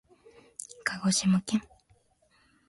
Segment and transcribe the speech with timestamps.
[0.83, 1.61] かごしまけん